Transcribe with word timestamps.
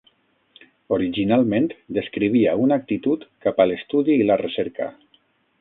Originalment, 0.97 1.67
descrivia 1.99 2.57
una 2.65 2.81
actitud 2.83 3.29
cap 3.47 3.63
a 3.67 3.71
l'estudi 3.73 4.21
i 4.23 4.29
la 4.31 4.43
recerca. 4.47 4.93